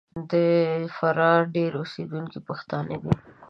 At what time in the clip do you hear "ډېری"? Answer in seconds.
1.53-1.77